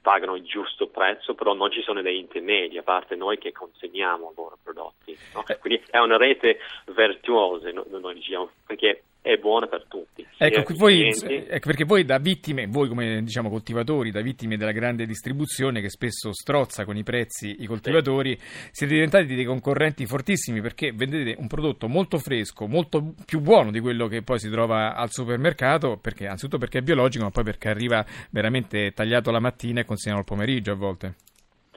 pagano 0.02 0.34
il 0.34 0.42
giusto 0.42 0.88
prezzo, 0.88 1.34
però 1.34 1.54
non 1.54 1.70
ci 1.70 1.80
sono 1.80 2.02
dei 2.02 2.18
intermedi, 2.18 2.76
a 2.76 2.82
parte 2.82 3.14
noi 3.14 3.38
che 3.38 3.52
consegniamo 3.52 4.32
i 4.32 4.34
loro 4.36 4.58
prodotti. 4.62 5.16
No? 5.32 5.44
Eh. 5.46 5.56
Quindi 5.58 5.82
è 5.88 5.98
una 5.98 6.16
rete 6.16 6.58
virtuosa, 6.86 7.70
noi 7.70 8.14
diciamo, 8.14 8.50
perché 8.66 9.04
è 9.22 9.36
buona 9.36 9.68
per 9.68 9.84
tutti. 9.86 10.26
Ecco, 10.36 10.74
voi, 10.74 11.08
ecco, 11.08 11.68
perché 11.68 11.84
voi 11.84 12.04
da 12.04 12.18
vittime, 12.18 12.66
voi 12.66 12.88
come 12.88 13.22
diciamo 13.22 13.48
coltivatori, 13.48 14.10
da 14.10 14.20
vittime 14.20 14.56
della 14.56 14.72
grande 14.72 15.06
distribuzione 15.06 15.80
che 15.80 15.88
spesso 15.88 16.32
strozza 16.32 16.84
con 16.84 16.96
i 16.96 17.04
prezzi 17.04 17.62
i 17.62 17.66
coltivatori, 17.66 18.36
sì. 18.36 18.70
siete 18.72 18.94
diventati 18.94 19.26
dei 19.26 19.44
concorrenti 19.44 20.06
fortissimi 20.06 20.60
perché 20.60 20.90
vendete 20.92 21.36
un 21.38 21.46
prodotto 21.46 21.86
molto 21.86 22.18
fresco, 22.18 22.66
molto 22.66 23.14
più 23.24 23.40
buono 23.40 23.70
di 23.70 23.78
quello 23.78 24.08
che 24.08 24.22
poi 24.22 24.40
si 24.40 24.50
trova 24.50 24.96
al 24.96 25.10
supermercato, 25.10 25.98
perché, 25.98 26.26
anzitutto 26.26 26.58
perché 26.58 26.78
è 26.78 26.82
biologico, 26.82 27.22
ma 27.22 27.30
poi 27.30 27.44
perché 27.44 27.68
arriva 27.68 28.04
veramente 28.30 28.90
tagliato 28.90 29.30
la 29.30 29.40
mattina 29.40 29.80
e 29.80 29.84
consegnato 29.84 30.20
al 30.20 30.26
pomeriggio 30.26 30.72
a 30.72 30.76
volte. 30.76 31.14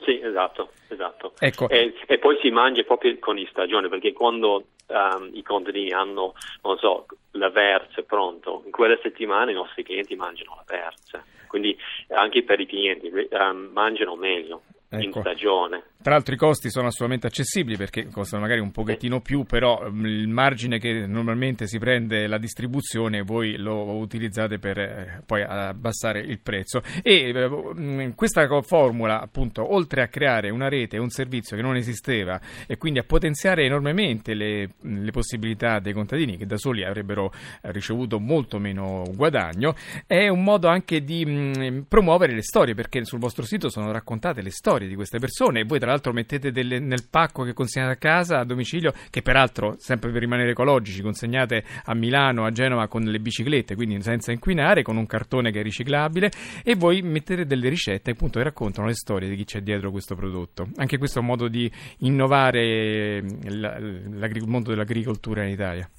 Sì, 0.03 0.19
esatto, 0.19 0.71
esatto. 0.95 1.33
Ecco. 1.39 1.69
E, 1.69 1.93
e, 2.07 2.17
poi 2.17 2.37
si 2.41 2.49
mangia 2.49 2.83
proprio 2.83 3.17
con 3.19 3.37
i 3.37 3.47
stagioni, 3.49 3.87
perché 3.87 4.13
quando 4.13 4.65
um, 4.87 5.29
i 5.33 5.43
contadini 5.43 5.91
hanno, 5.91 6.33
non 6.63 6.77
so, 6.77 7.05
la 7.31 7.49
verze 7.49 8.03
pronto, 8.03 8.63
in 8.65 8.71
quelle 8.71 8.99
settimane 9.01 9.51
i 9.51 9.55
nostri 9.55 9.83
clienti 9.83 10.15
mangiano 10.15 10.55
la 10.55 10.63
verze, 10.65 11.23
quindi 11.47 11.77
anche 12.09 12.43
per 12.43 12.59
i 12.59 12.65
clienti 12.65 13.11
um, 13.31 13.69
mangiano 13.71 14.15
meglio 14.15 14.63
ecco. 14.89 15.03
in 15.03 15.11
stagione. 15.11 15.83
Tra 16.05 16.13
l'altro 16.13 16.35
i 16.35 16.37
costi 16.37 16.69
sono 16.69 16.87
assolutamente 16.87 17.25
accessibili 17.25 17.77
perché 17.77 18.07
costano 18.09 18.43
magari 18.43 18.59
un 18.59 18.69
pochettino 18.69 19.21
più, 19.21 19.43
però 19.43 19.89
mm, 19.89 20.05
il 20.05 20.27
margine 20.27 20.77
che 20.77 21.07
normalmente 21.07 21.65
si 21.65 21.79
prende 21.79 22.27
la 22.27 22.37
distribuzione 22.37 23.23
voi 23.23 23.57
lo 23.57 23.95
utilizzate 23.95 24.59
per 24.59 24.77
eh, 24.77 25.23
poi 25.25 25.41
abbassare 25.41 26.19
il 26.19 26.39
prezzo. 26.39 26.83
E 27.01 27.29
eh, 27.29 28.13
questa 28.15 28.47
formula, 28.61 29.19
appunto, 29.19 29.73
oltre 29.73 30.03
a 30.03 30.07
creare 30.07 30.51
una 30.51 30.69
rete 30.69 30.97
e 30.97 30.99
un 30.99 31.09
servizio 31.09 31.55
che 31.55 31.63
non 31.63 31.75
esisteva 31.75 32.39
e 32.67 32.77
quindi 32.77 32.99
a 32.99 33.03
potenziare 33.03 33.63
enormemente 33.63 34.35
le, 34.35 34.75
le 34.81 35.11
possibilità 35.11 35.79
dei 35.79 35.93
contadini 35.93 36.37
che 36.37 36.45
da 36.45 36.57
soli 36.57 36.83
avrebbero 36.83 37.31
ricevuto 37.61 38.19
molto 38.19 38.59
meno 38.59 39.03
guadagno, 39.15 39.73
è 40.05 40.27
un 40.27 40.43
modo 40.43 40.67
anche 40.67 41.03
di 41.03 41.25
mh, 41.25 41.85
promuovere 41.87 42.33
le 42.33 42.43
storie 42.43 42.75
perché 42.75 43.03
sul 43.05 43.17
vostro 43.17 43.43
sito 43.43 43.69
sono 43.69 43.91
raccontate 43.91 44.43
le 44.43 44.51
storie 44.51 44.74
storie 44.75 44.87
di 44.89 44.95
queste 44.95 45.19
persone 45.19 45.61
e 45.61 45.63
voi 45.63 45.79
tra 45.79 45.89
l'altro 45.89 46.11
mettete 46.11 46.51
delle, 46.51 46.79
nel 46.79 47.07
pacco 47.09 47.43
che 47.43 47.53
consegnate 47.53 47.93
a 47.93 47.95
casa 47.95 48.39
a 48.39 48.43
domicilio, 48.43 48.93
che 49.09 49.21
peraltro, 49.21 49.75
sempre 49.79 50.11
per 50.11 50.19
rimanere 50.19 50.51
ecologici, 50.51 51.01
consegnate 51.01 51.63
a 51.85 51.95
Milano, 51.95 52.45
a 52.45 52.51
Genova 52.51 52.87
con 52.87 53.03
le 53.03 53.19
biciclette, 53.19 53.75
quindi 53.75 54.01
senza 54.01 54.31
inquinare, 54.31 54.83
con 54.83 54.97
un 54.97 55.05
cartone 55.05 55.51
che 55.51 55.61
è 55.61 55.63
riciclabile 55.63 56.31
e 56.63 56.75
voi 56.75 57.01
mettete 57.01 57.45
delle 57.45 57.69
ricette 57.69 58.11
appunto 58.11 58.39
che 58.39 58.45
raccontano 58.45 58.87
le 58.87 58.95
storie 58.95 59.29
di 59.29 59.35
chi 59.35 59.45
c'è 59.45 59.61
dietro 59.61 59.91
questo 59.91 60.15
prodotto. 60.15 60.67
Anche 60.75 60.97
questo 60.97 61.19
è 61.19 61.21
un 61.21 61.27
modo 61.27 61.47
di 61.47 61.71
innovare 61.99 63.17
il 63.17 64.43
mondo 64.45 64.71
dell'agricoltura 64.71 65.43
in 65.43 65.51
Italia. 65.51 65.89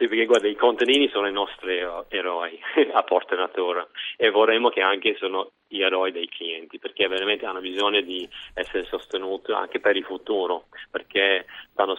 Sì, 0.00 0.08
perché 0.08 0.24
guarda, 0.24 0.48
i 0.48 0.56
contadini 0.56 1.10
sono 1.10 1.28
i 1.28 1.32
nostri 1.32 1.76
eroi 2.08 2.58
a 2.94 3.02
Porta 3.02 3.36
Natura 3.36 3.86
e 4.16 4.30
vorremmo 4.30 4.70
che 4.70 4.80
anche 4.80 5.14
sono 5.18 5.50
gli 5.68 5.82
eroi 5.82 6.10
dei 6.10 6.26
clienti 6.26 6.78
perché 6.78 7.06
veramente 7.06 7.44
hanno 7.44 7.60
bisogno 7.60 8.00
di 8.00 8.26
essere 8.54 8.86
sostenuti 8.86 9.52
anche 9.52 9.78
per 9.78 9.96
il 9.96 10.04
futuro 10.04 10.68
perché 10.90 11.44
stanno, 11.72 11.98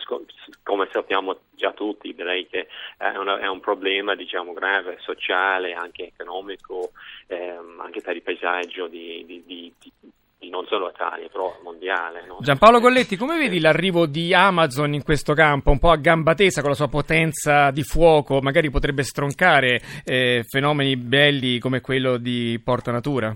come 0.64 0.90
sappiamo 0.92 1.42
già 1.52 1.74
tutti 1.74 2.12
direi 2.16 2.48
che 2.48 2.68
è, 2.98 3.16
una, 3.18 3.38
è 3.38 3.48
un 3.48 3.60
problema 3.60 4.16
diciamo 4.16 4.54
grave 4.54 4.98
sociale 5.02 5.74
anche 5.74 6.08
economico 6.08 6.94
ehm, 7.28 7.82
anche 7.82 8.02
per 8.02 8.16
il 8.16 8.24
paesaggio 8.24 8.88
di, 8.88 9.24
di, 9.28 9.44
di, 9.46 9.72
non 10.50 10.66
solo 10.68 10.90
Italia, 10.90 11.28
però 11.30 11.56
mondiale. 11.64 12.26
No? 12.26 12.38
Giampaolo 12.40 12.80
Colletti, 12.80 13.16
come 13.16 13.38
vedi 13.38 13.60
l'arrivo 13.60 14.06
di 14.06 14.34
Amazon 14.34 14.94
in 14.94 15.04
questo 15.04 15.34
campo, 15.34 15.72
un 15.72 15.80
po' 15.80 15.92
a 15.92 15.98
gamba 15.98 16.34
tesa 16.34 16.62
con 16.62 16.70
la 16.72 16.76
sua 16.76 16.88
potenza 16.88 17.72
di 17.72 17.84
fuoco, 17.84 18.40
magari 18.42 18.70
potrebbe 18.70 19.04
stroncare 19.04 19.82
eh, 20.06 20.44
fenomeni 20.48 20.98
belli 20.98 21.60
come 21.60 21.82
quello 21.82 22.18
di 22.18 22.60
Porta 22.64 22.92
Natura? 22.92 23.36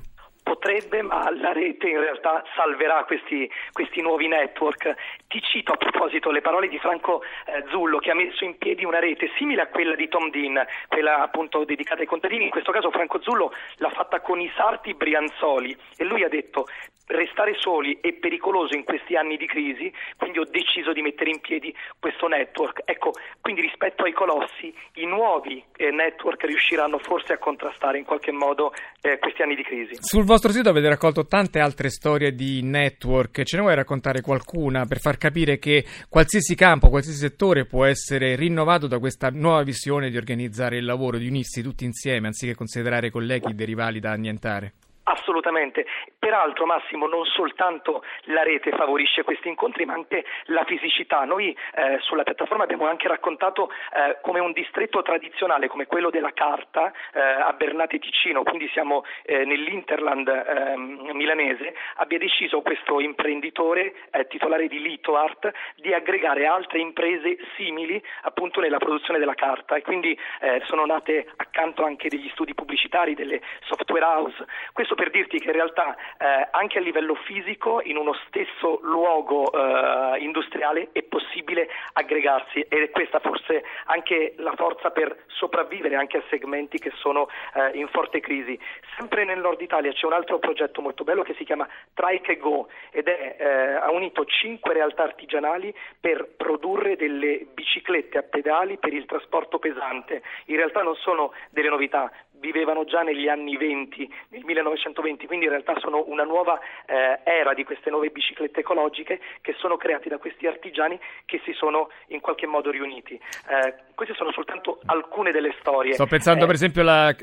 potrebbe, 0.66 1.02
ma 1.04 1.30
la 1.32 1.54
rete 1.54 1.90
in 1.90 2.00
realtà 2.00 2.44
salverà 2.56 3.04
questi, 3.06 3.50
questi 3.72 4.02
nuovi 4.02 4.28
network. 4.28 4.96
Ti 5.28 5.42
cito 5.42 5.74
a 5.74 5.78
proposito 5.78 6.32
le 6.32 6.42
parole 6.42 6.68
di 6.68 6.80
Franco 6.80 7.22
eh, 7.46 7.64
Zullo 7.70 8.00
che 8.00 8.12
ha 8.12 8.16
messo 8.16 8.44
in 8.44 8.58
piedi 8.58 8.84
una 8.84 9.00
rete 9.00 9.30
simile 9.38 9.62
a 9.62 9.68
quella 9.68 9.96
di 9.96 10.08
Tom 10.08 10.30
Dean, 10.32 10.60
quella 10.88 11.22
appunto 11.22 11.64
dedicata 11.66 12.02
ai 12.02 12.08
contadini. 12.08 12.46
In 12.46 12.50
questo 12.50 12.72
caso 12.72 12.90
Franco 12.90 13.22
Zullo 13.22 13.52
l'ha 13.78 13.90
fatta 13.90 14.22
con 14.22 14.40
i 14.40 14.52
sarti 14.56 14.94
brianzoli 14.94 15.76
e 15.98 16.04
lui 16.04 16.24
ha 16.24 16.30
detto 16.30 16.66
restare 17.08 17.54
soli 17.58 17.98
è 18.02 18.14
pericoloso 18.14 18.76
in 18.76 18.84
questi 18.84 19.16
anni 19.16 19.38
di 19.38 19.46
crisi, 19.46 19.92
quindi 20.18 20.40
ho 20.40 20.46
deciso 20.46 20.94
di 20.94 21.02
mettere 21.02 21.30
in 21.30 21.40
piedi 21.40 21.74
questo 22.00 22.28
network. 22.28 22.82
Ecco, 22.86 23.12
quindi 23.42 23.62
rispetto 23.62 24.04
ai 24.04 24.14
colossi, 24.14 24.74
i 24.96 25.06
nuovi 25.06 25.64
eh, 25.76 25.92
network 25.92 26.44
riusciranno 26.44 26.98
forse 27.00 27.34
a 27.34 27.38
contrastare 27.38 27.98
in 27.98 28.06
qualche 28.06 28.32
modo 28.32 28.74
eh, 29.02 29.20
questi 29.20 29.42
anni 29.42 29.56
di 29.56 29.64
crisi. 29.64 29.96
Sul 30.00 30.24
vostro 30.24 30.52
sito 30.52 30.70
avete 30.70 30.90
raccolto 30.90 31.26
tante 31.26 31.60
altre 31.60 31.90
storie 31.90 32.34
di 32.34 32.62
network, 32.64 33.44
ce 33.44 33.56
ne 33.58 33.62
vuoi 33.62 33.76
raccontare 33.76 34.22
qualcuna 34.22 34.86
per 34.86 35.00
far 35.00 35.18
capire 35.18 35.60
che 35.60 35.86
qualsiasi 36.10 36.56
campo, 36.56 36.90
qualsiasi 36.90 37.20
settore 37.20 37.66
può 37.66 37.86
essere 37.86 38.36
rinnovato 38.36 38.88
da 38.88 39.00
questa 39.00 39.30
nuova 39.30 39.64
visione 39.64 40.10
di 40.10 40.18
organizzare 40.18 40.78
il 40.78 40.86
lavoro, 40.86 41.18
di 41.18 41.28
unirsi 41.28 41.62
tutti 41.62 41.86
insieme 41.86 42.28
anziché 42.28 42.56
considerare 42.56 43.10
colleghi 43.10 43.54
e 43.58 43.66
rivali 43.66 44.00
da 44.00 44.12
annientare? 44.12 44.74
Assolutamente. 45.08 45.86
Peraltro 46.18 46.66
Massimo 46.66 47.06
non 47.06 47.26
soltanto 47.26 48.04
la 48.24 48.42
rete 48.42 48.72
favorisce 48.72 49.22
questi 49.24 49.48
incontri 49.48 49.86
ma 49.86 49.94
anche 49.94 50.26
la 50.46 50.64
fisicità. 50.64 51.26
Noi 51.26 51.56
eh, 51.76 52.00
sulla 52.00 52.24
piattaforma 52.24 52.64
abbiamo 52.64 52.88
anche 52.88 53.08
raccontato 53.08 53.70
eh, 53.70 54.18
come 54.22 54.40
un 54.40 54.52
distretto 54.52 55.04
tradizionale 55.04 55.68
come 55.68 55.86
quello 55.86 56.10
della 56.10 56.34
Carta 56.34 56.92
eh, 57.14 57.20
a 57.20 57.54
Bernate 57.54 58.00
Ticino, 58.00 58.42
quindi 58.42 58.68
siamo 58.70 59.04
eh, 59.24 59.46
nell'Interland 59.46 60.28
ehm, 60.28 61.12
milanese, 61.14 61.76
abbia 61.98 62.18
deciso 62.18 62.62
questo 62.62 63.00
imprenditore 63.00 63.94
eh, 64.10 64.26
titolare 64.26 64.68
di 64.68 64.82
Lito 64.82 65.18
Art 65.18 65.52
di 65.76 65.94
aggregare 65.94 66.48
altre 66.48 66.80
imprese 66.80 67.38
simili 67.56 68.02
appunto 68.24 68.60
nella 68.60 68.80
produzione 68.80 69.20
della 69.20 69.36
carta 69.36 69.76
e 69.76 69.84
quindi 69.84 70.18
eh, 70.42 70.64
sono 70.66 70.84
nate 70.88 71.32
accanto 71.36 71.84
anche 71.86 72.10
degli 72.10 72.30
studi 72.30 72.56
pubblicitari, 72.56 73.14
delle 73.14 73.40
software 73.66 74.04
house. 74.04 74.44
Questo 74.74 74.94
per 74.96 75.12
dirti 75.12 75.40
che 75.40 75.48
in 75.48 75.54
realtà 75.54 75.96
eh, 76.18 76.48
anche 76.52 76.80
a 76.80 76.82
livello 76.82 77.16
fisico 77.16 77.82
in 77.84 77.98
uno 77.98 78.14
stesso 78.28 78.80
luogo 78.82 79.52
eh, 79.52 80.20
industriale 80.20 80.90
è 80.92 81.04
possibile 81.04 81.70
aggregarsi 81.94 82.62
ed 82.62 82.82
è 82.82 82.90
questa 82.90 83.20
forse 83.20 83.64
anche 83.86 84.34
la 84.38 84.54
forza 84.56 84.90
per 84.92 85.26
sopravvivere 85.28 85.96
anche 85.96 86.18
a 86.18 86.24
segmenti 86.30 86.80
che 86.80 86.92
sono 86.96 87.28
eh, 87.54 87.78
in 87.78 87.88
forte 87.90 88.20
crisi. 88.20 88.58
Sempre 88.98 89.26
nel 89.26 89.40
nord 89.40 89.62
Italia 89.62 89.92
c'è 89.92 90.06
un 90.06 90.14
altro 90.14 90.40
progetto 90.40 90.82
molto 90.82 91.04
bello 91.04 91.24
che 91.24 91.36
si 91.36 91.44
chiama 91.44 91.68
Trike 91.94 92.38
Go 92.38 92.68
ed 92.92 93.08
è, 93.08 93.36
eh, 93.38 93.74
ha 93.76 93.92
unito 93.92 94.26
cinque 94.26 94.74
realtà 94.74 95.04
artigianali 95.04 95.74
per 96.00 96.28
produrre 96.36 96.96
delle 96.96 97.46
biciclette 97.54 98.18
a 98.18 98.24
pedali 98.24 98.78
per 98.78 98.94
il 98.94 99.06
trasporto 99.06 99.60
pesante. 99.60 100.22
In 100.46 100.56
realtà 100.56 100.82
non 100.82 100.96
sono 100.96 101.34
delle 101.50 101.70
novità, 101.70 102.12
vivevano 102.40 102.86
già 102.86 103.02
negli 103.02 103.28
anni 103.28 103.58
20, 103.58 104.10
nel 104.30 104.44
1920, 104.44 105.28
quindi 105.28 105.46
in 105.46 105.52
realtà 105.52 105.78
sono 105.80 106.04
una 106.08 106.24
nuova 106.24 106.60
eh, 106.86 107.20
era 107.24 107.54
di 107.54 107.64
queste 107.64 107.90
nuove 107.90 108.10
biciclette 108.10 108.60
ecologiche 108.60 109.20
che 109.42 109.56
sono 109.58 109.78
create 109.78 110.10
da 110.10 110.18
questi 110.18 110.48
artigiani 110.48 111.00
che 111.26 111.42
si 111.44 111.54
sono 111.54 111.90
in 112.08 112.20
qualche 112.20 112.48
modo 112.48 112.72
riuniti. 112.72 113.14
Eh, 113.14 113.76
queste 113.96 114.14
sono 114.16 114.32
soltanto 114.32 114.80
alcune 114.86 115.32
delle 115.32 115.56
storie. 115.60 115.94
Sto 115.94 116.06
pensando 116.06 116.44
eh, 116.44 116.48
per 116.48 116.56
esempio 116.56 116.82
alla, 116.82 117.16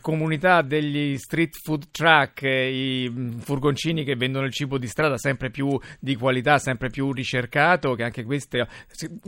comunità 0.00 0.62
degli 0.62 1.16
street 1.16 1.56
food 1.64 1.90
truck, 1.90 2.42
i 2.42 3.08
mm, 3.10 3.38
furgoncini 3.38 4.04
che 4.04 4.14
vendono 4.14 4.46
il 4.46 4.52
cibo 4.52 4.78
di 4.78 4.86
strada 4.86 5.16
sempre 5.16 5.50
più 5.50 5.78
di 5.98 6.16
qualità, 6.16 6.58
sempre 6.58 6.88
più 6.88 7.12
ricercato, 7.12 7.94
che 7.94 8.04
anche 8.04 8.24
queste 8.24 8.66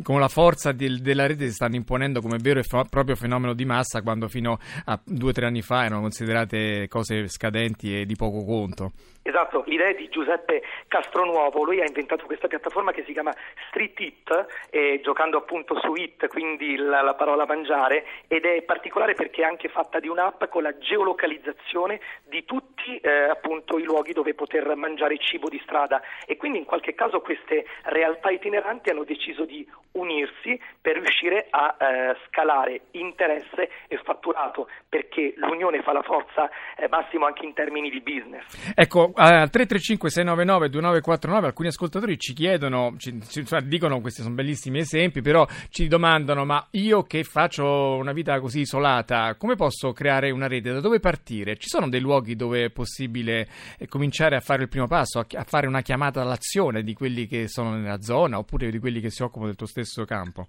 con 0.03 0.21
la 0.21 0.29
forza 0.29 0.73
del, 0.73 1.01
della 1.01 1.27
rete 1.27 1.47
si 1.47 1.53
stanno 1.53 1.77
imponendo 1.77 2.21
come 2.21 2.39
vero 2.41 2.61
e 2.61 2.65
proprio 2.89 3.17
fenomeno 3.17 3.55
di 3.55 3.65
massa 3.65 4.03
quando 4.03 4.29
fino 4.29 4.59
a 4.85 5.01
due 5.05 5.30
o 5.31 5.33
tre 5.33 5.47
anni 5.47 5.63
fa 5.63 5.85
erano 5.85 6.01
considerate 6.01 6.87
cose 6.89 7.29
scadenti 7.29 8.01
e 8.01 8.05
di 8.05 8.17
poco 8.17 8.45
conto. 8.45 8.93
Esatto, 9.23 9.63
l'idea 9.67 9.89
è 9.89 9.95
di 9.95 10.09
Giuseppe 10.09 10.63
Castronuovo, 10.89 11.63
lui 11.63 11.81
ha 11.81 11.87
inventato 11.87 12.25
questa 12.25 12.49
piattaforma 12.49 12.91
che 12.91 13.05
si 13.05 13.13
chiama 13.13 13.33
Street 13.69 14.01
Eat, 14.01 14.47
eh, 14.71 15.01
giocando 15.03 15.37
appunto 15.37 15.79
su 15.79 15.93
Eat, 15.95 16.27
quindi 16.29 16.77
la, 16.77 17.03
la, 17.03 17.15
parola 17.15 17.45
mangiare, 17.47 18.05
ed 18.27 18.45
è 18.45 18.63
particolare 18.63 19.15
perché 19.15 19.43
è 19.43 19.45
anche 19.45 19.69
fatta 19.69 20.01
di 20.01 20.09
un'app 20.09 20.45
con 20.47 20.63
la 20.63 20.77
geolocalizzazione 20.77 22.01
di 22.25 22.45
tutti 22.45 22.97
eh, 22.97 23.29
appunto 23.29 23.79
i 23.79 23.85
luoghi 23.85 24.13
dove 24.13 24.35
poter 24.35 24.75
mangiare 24.75 25.19
cibo 25.19 25.49
di 25.49 25.61
strada 25.65 26.01
e 26.27 26.37
quindi 26.37 26.59
in 26.59 26.65
qualche 26.65 26.95
caso 26.95 27.21
queste 27.21 27.67
realtà 27.85 28.31
itineranti 28.31 28.89
hanno 28.89 29.05
deciso 29.05 29.45
di 29.45 29.65
unirsi 29.93 30.59
per 30.81 30.95
riuscire 30.95 31.47
a 31.51 31.77
eh, 31.79 32.17
scalare 32.27 32.83
interesse 32.93 33.71
e 33.87 33.99
fatturato, 34.03 34.69
perché 34.89 35.20
l'unione 35.37 35.83
fa 35.83 35.93
la 35.93 36.03
forza 36.03 36.49
eh, 36.77 36.89
massimo 36.89 37.27
anche 37.27 37.45
in 37.45 37.53
termini 37.53 37.91
di 37.91 38.01
business. 38.01 38.73
Ecco, 38.75 39.13
al 39.15 39.49
335-699-2949 39.53 41.45
alcuni 41.45 41.69
ascoltatori 41.69 42.19
ci 42.19 42.33
chiedono, 42.33 42.95
ci, 42.99 43.21
ci, 43.29 43.45
dicono 43.65 44.01
questi 44.01 44.23
sono 44.23 44.35
bellissimi 44.35 44.79
esempi, 44.79 45.21
però 45.21 45.47
ci 45.71 45.89
domandano 45.89 46.45
ma 46.45 46.67
io 46.73 47.03
che 47.03 47.25
faccio 47.25 47.97
una 47.97 48.13
vita 48.13 48.39
così 48.41 48.61
isolata, 48.61 49.35
come 49.37 49.57
posso 49.57 49.93
creare 49.93 50.31
una 50.31 50.47
rete? 50.47 50.73
Da 50.73 50.81
dove 50.81 51.01
partire? 51.01 51.57
Ci 51.57 51.69
sono 51.69 51.89
dei 51.89 52.01
luoghi 52.01 52.37
dove 52.37 52.65
è 52.65 52.71
possibile 52.71 53.49
eh, 53.79 53.87
cominciare 53.87 54.37
a 54.37 54.41
fare 54.41 54.63
il 54.63 54.69
primo 54.69 54.87
passo, 54.87 55.19
a, 55.19 55.27
a 55.35 55.45
fare 55.45 55.67
una 55.67 55.83
chiamata 55.83 56.21
all'azione 56.21 56.83
di 56.83 56.95
quelli 56.95 57.27
che 57.27 57.49
sono 57.49 57.71
nella 57.71 58.01
zona 58.01 58.39
oppure 58.39 58.71
di 58.71 58.79
quelli 58.79 59.01
che 59.01 59.11
si 59.11 59.23
occupano 59.23 59.47
del 59.47 59.57
tuo 59.57 59.67
stesso 59.67 60.05
campo? 60.05 60.47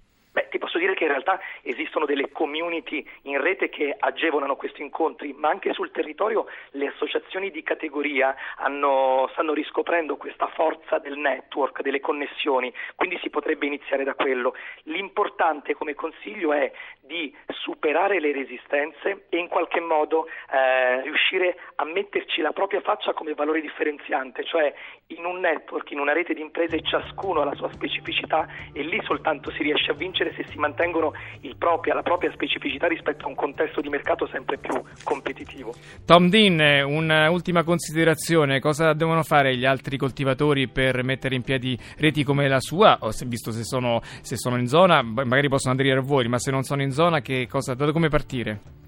Dire 0.92 0.96
che 0.96 1.04
in 1.04 1.10
realtà 1.10 1.40
esistono 1.62 2.06
delle 2.06 2.32
community 2.32 3.06
in 3.24 3.40
rete 3.42 3.70
che 3.70 3.96
agevolano 3.98 4.56
questi 4.56 4.82
incontri, 4.82 5.34
ma 5.34 5.50
anche 5.50 5.74
sul 5.74 5.92
territorio 5.92 6.46
le 6.72 6.88
associazioni 6.88 7.52
di 7.52 7.64
categoria 7.64 8.36
hanno, 8.58 9.28
stanno 9.32 9.54
riscoprendo 9.54 10.18
questa 10.18 10.48
forza 10.48 11.00
del 11.00 11.18
network, 11.18 11.82
delle 11.82 12.00
connessioni, 12.00 12.74
quindi 12.96 13.18
si 13.22 13.30
potrebbe 13.30 13.66
iniziare 13.66 14.04
da 14.04 14.14
quello. 14.14 14.54
L'importante 14.84 15.76
come 15.76 15.96
consiglio 15.96 16.54
è 16.54 16.72
di 17.00 17.34
superare 17.48 18.20
le 18.20 18.32
resistenze 18.32 19.26
e 19.30 19.38
in 19.38 19.48
qualche 19.48 19.80
modo 19.80 20.28
eh, 20.52 21.02
riuscire 21.02 21.58
a 21.76 21.86
metterci 21.86 22.42
la 22.42 22.52
propria 22.52 22.82
faccia 22.82 23.14
come 23.14 23.34
valore 23.34 23.62
differenziante, 23.62 24.44
cioè 24.44 24.74
in 25.08 25.26
un 25.26 25.40
network, 25.40 25.92
in 25.92 26.00
una 26.00 26.14
rete 26.14 26.34
di 26.34 26.42
imprese 26.42 26.82
ciascuno 26.82 27.42
ha 27.42 27.46
la 27.46 27.56
sua 27.56 27.72
specificità 27.72 28.48
e 28.74 28.82
lì 28.82 29.02
soltanto 29.04 29.52
si 29.52 29.64
riesce 29.64 29.92
a 29.92 29.94
vincere 29.94 30.34
se 30.34 30.46
si 30.50 30.58
mantengono 30.82 31.14
propria, 31.58 31.94
la 31.94 32.02
propria 32.02 32.32
specificità 32.32 32.88
rispetto 32.88 33.26
a 33.26 33.28
un 33.28 33.36
contesto 33.36 33.82
di 33.82 33.90
mercato 33.90 34.28
sempre 34.28 34.58
più 34.58 34.82
competitivo. 35.04 35.74
Tom 36.06 36.30
Dean, 36.30 36.60
un'ultima 36.86 37.64
considerazione, 37.64 38.60
cosa 38.60 38.94
devono 38.94 39.22
fare 39.24 39.56
gli 39.56 39.66
altri 39.66 39.98
coltivatori 39.98 40.68
per 40.68 41.04
mettere 41.04 41.36
in 41.36 41.44
piedi 41.44 41.78
reti 41.98 42.24
come 42.24 42.48
la 42.48 42.60
sua, 42.60 42.98
o 43.02 43.12
se, 43.12 43.26
visto 43.26 43.52
se 43.52 43.64
sono, 43.64 44.02
se 44.22 44.38
sono 44.38 44.58
in 44.58 44.68
zona, 44.68 45.02
magari 45.02 45.50
possono 45.50 45.74
aderire 45.74 46.00
a 46.00 46.02
voi, 46.02 46.28
ma 46.28 46.40
se 46.40 46.52
non 46.52 46.64
sono 46.64 46.82
in 46.82 46.92
zona, 46.92 47.22
che 47.22 47.48
cosa, 47.50 47.76
da 47.76 47.92
come 47.92 48.10
partire? 48.10 48.80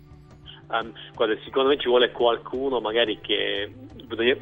Um, 0.69 0.91
guarda, 1.13 1.35
secondo 1.43 1.69
me 1.69 1.77
ci 1.77 1.87
vuole 1.87 2.11
qualcuno 2.11 2.79
magari 2.79 3.19
che 3.21 3.71
bisogna, 4.15 4.37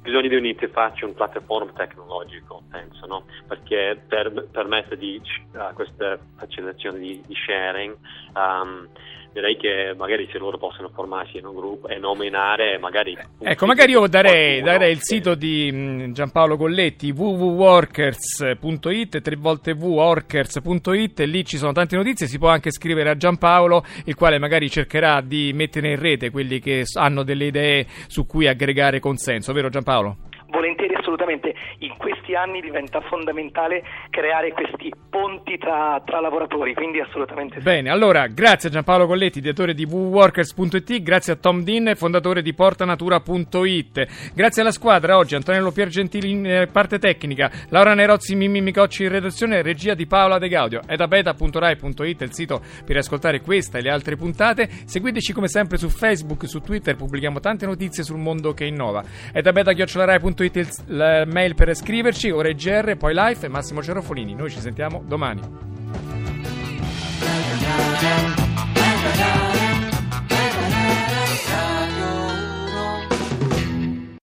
bisogna, 0.00 0.28
di 0.28 0.36
un'interfaccia, 0.36 1.06
un 1.06 1.14
piattaforma 1.14 1.72
tecnologico, 1.72 2.62
penso, 2.70 3.06
no? 3.06 3.24
perché 3.46 4.00
per, 4.06 4.48
permette 4.50 4.96
di, 4.96 5.20
uh, 5.52 5.72
questa 5.74 6.18
facilitazione 6.36 6.98
di, 6.98 7.22
di 7.26 7.34
sharing. 7.34 7.96
Um, 8.34 8.88
direi 9.36 9.58
che 9.58 9.92
magari 9.94 10.26
se 10.32 10.38
loro 10.38 10.56
possono 10.56 10.88
formarsi 10.94 11.36
in 11.36 11.44
un 11.44 11.54
gruppo 11.54 11.88
e 11.88 11.98
nominare 11.98 12.78
magari... 12.78 13.14
Ecco, 13.38 13.66
magari 13.66 13.92
io 13.92 14.06
darei, 14.06 14.62
darei 14.62 14.92
il 14.92 15.02
sito 15.02 15.34
di 15.34 15.68
mm, 15.70 16.12
Giampaolo 16.12 16.56
Golletti 16.56 17.10
www.workers.it, 17.10 19.20
tre 19.20 19.36
volte 19.36 19.72
wworkers.it, 19.72 21.20
lì 21.20 21.44
ci 21.44 21.58
sono 21.58 21.72
tante 21.72 21.96
notizie, 21.96 22.26
si 22.26 22.38
può 22.38 22.48
anche 22.48 22.70
scrivere 22.70 23.10
a 23.10 23.16
Giampaolo, 23.16 23.84
il 24.06 24.14
quale 24.14 24.38
magari 24.38 24.70
cercherà 24.70 25.20
di 25.20 25.52
mettere 25.52 25.90
in 25.90 26.00
rete 26.00 26.30
quelli 26.30 26.58
che 26.58 26.84
hanno 26.94 27.22
delle 27.22 27.44
idee 27.44 27.84
su 28.06 28.24
cui 28.24 28.48
aggregare 28.48 29.00
consenso, 29.00 29.52
vero 29.52 29.68
Giampaolo? 29.68 30.16
volentieri 30.48 30.94
assolutamente 30.94 31.54
in 31.78 31.96
questi 32.26 32.34
anni 32.34 32.60
diventa 32.60 33.00
fondamentale 33.02 33.82
creare 34.10 34.52
questi 34.52 34.92
ponti 35.08 35.56
tra, 35.58 36.02
tra 36.04 36.20
lavoratori, 36.20 36.74
quindi 36.74 37.00
assolutamente 37.00 37.58
sì. 37.58 37.62
Bene, 37.62 37.90
allora 37.90 38.26
grazie 38.26 38.68
a 38.68 38.72
Giampaolo 38.72 39.06
Colletti, 39.06 39.40
direttore 39.40 39.74
di 39.74 39.84
wworkers.it, 39.84 41.02
grazie 41.02 41.34
a 41.34 41.36
Tom 41.36 41.62
Dean, 41.62 41.92
fondatore 41.94 42.42
di 42.42 42.52
portanatura.it, 42.52 44.32
grazie 44.34 44.62
alla 44.62 44.72
squadra 44.72 45.16
oggi 45.16 45.36
Antonello 45.36 45.70
Piergentili 45.70 46.30
in 46.30 46.46
eh, 46.46 46.66
parte 46.66 46.98
tecnica, 46.98 47.50
Laura 47.68 47.94
Nerozzi, 47.94 48.34
Mimmi 48.34 48.60
Micocci 48.60 49.04
in 49.04 49.10
redazione, 49.10 49.62
regia 49.62 49.94
di 49.94 50.06
Paola 50.06 50.38
De 50.38 50.48
Gaudio, 50.48 50.80
edabeta.rai.it 50.86 52.20
il 52.22 52.34
sito 52.34 52.60
per 52.84 52.96
ascoltare 52.96 53.40
questa 53.40 53.78
e 53.78 53.82
le 53.82 53.90
altre 53.90 54.16
puntate, 54.16 54.68
seguiteci 54.86 55.32
come 55.32 55.48
sempre 55.48 55.76
su 55.76 55.88
Facebook, 55.88 56.48
su 56.48 56.60
Twitter, 56.60 56.96
pubblichiamo 56.96 57.38
tante 57.40 57.66
notizie 57.66 58.02
sul 58.02 58.18
mondo 58.18 58.52
che 58.52 58.64
innova, 58.64 59.02
edabeta.rai.it 59.32 60.54
www.radioticino.it 60.56 60.84
la 60.86 61.24
mail 61.26 61.54
per 61.54 61.74
scriverci, 61.74 62.15
ora 62.24 62.50
GR, 62.52 62.96
poi 62.96 63.12
live 63.14 63.46
e 63.46 63.48
Massimo 63.48 63.82
Cerofolini. 63.82 64.34
Noi 64.34 64.50
ci 64.50 64.60
sentiamo 64.60 65.02
domani. 65.06 65.42